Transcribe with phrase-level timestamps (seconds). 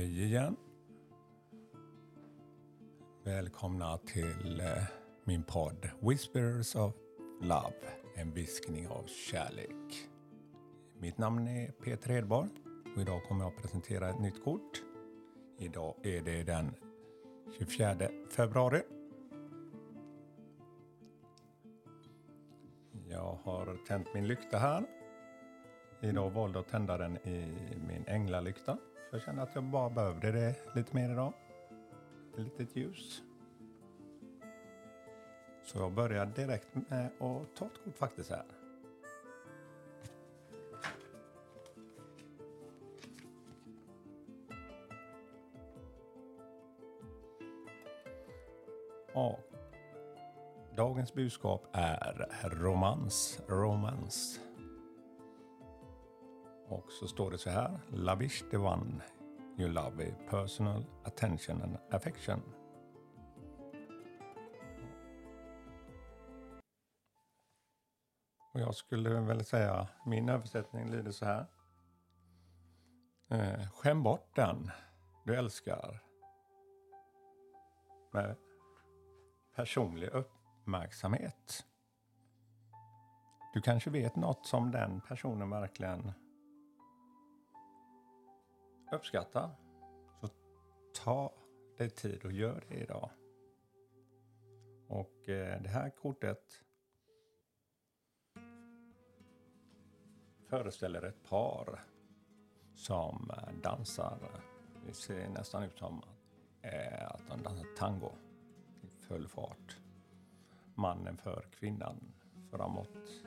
[0.00, 0.56] Hej igen.
[3.24, 4.84] Välkomna till eh,
[5.24, 6.94] min podd Whispers of
[7.42, 7.74] Love,
[8.16, 10.08] en viskning av kärlek.
[10.98, 12.48] Mitt namn är Peter Hedborg
[12.94, 14.82] och idag kommer jag att presentera ett nytt kort.
[15.58, 16.74] Idag är det den
[17.58, 17.96] 24
[18.30, 18.82] februari.
[23.08, 24.99] Jag har tänt min lykta här.
[26.02, 27.54] Idag valde jag att tända den i
[27.88, 28.78] min änglalykta.
[29.12, 31.32] Jag kände att jag bara behövde det lite mer idag.
[32.32, 33.22] Ett litet ljus.
[35.62, 38.44] Så jag börjar direkt med att ta ett kort faktiskt här.
[49.14, 49.38] Ja.
[50.76, 54.40] dagens budskap är romans, romans.
[56.70, 57.80] Och så står det så här.
[57.92, 59.02] Lavish the one
[59.58, 62.42] you love with personal attention and affection.
[68.52, 71.46] Och jag skulle väl säga, min översättning lyder så här.
[73.28, 74.70] Eh, skäm bort den
[75.24, 76.02] du älskar
[78.12, 78.36] med
[79.56, 81.66] personlig uppmärksamhet.
[83.54, 86.12] Du kanske vet något som den personen verkligen
[88.92, 89.50] Uppskatta.
[90.20, 90.28] Så
[91.04, 91.32] ta
[91.78, 93.10] dig tid och gör det idag.
[94.88, 96.64] Och eh, det här kortet
[100.48, 101.80] föreställer ett par
[102.74, 104.42] som eh, dansar.
[104.86, 106.02] Det ser nästan ut som
[106.62, 108.12] eh, att de dansar tango
[108.82, 109.76] i full fart.
[110.74, 112.12] Mannen för kvinnan
[112.50, 113.24] framåt.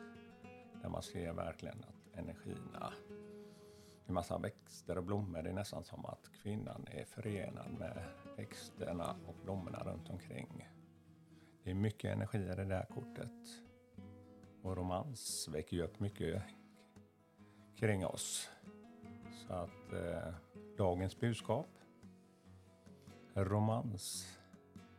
[0.81, 2.93] Där man ser verkligen att energierna
[4.07, 5.41] en massa växter och blommor.
[5.41, 8.03] Det är nästan som att kvinnan är förenad med
[8.37, 10.69] växterna och blommorna runt omkring.
[11.63, 13.63] Det är mycket energi i det där kortet.
[14.61, 16.43] Och romans väcker ju upp mycket
[17.75, 18.49] kring oss.
[19.47, 20.33] Så att eh,
[20.77, 21.67] dagens budskap.
[23.33, 24.37] Romans.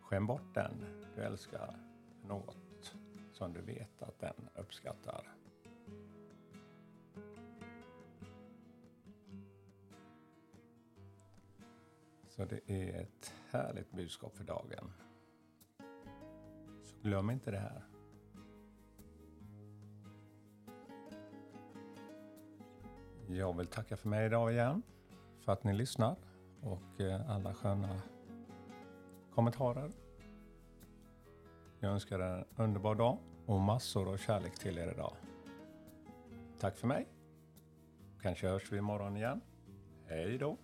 [0.00, 1.76] Skäm bort den du älskar
[2.28, 2.94] något
[3.32, 5.34] som du vet att den uppskattar.
[12.36, 14.92] Så det är ett härligt budskap för dagen.
[16.84, 17.82] Så glöm inte det här.
[23.28, 24.82] Jag vill tacka för mig idag igen,
[25.40, 26.16] för att ni lyssnar
[26.62, 28.02] och eh, alla sköna
[29.34, 29.90] kommentarer.
[31.80, 35.16] Jag önskar er en underbar dag och massor av kärlek till er idag.
[36.60, 37.08] Tack för mig.
[38.22, 39.40] Kanske hörs vi imorgon igen.
[40.06, 40.58] Hej då!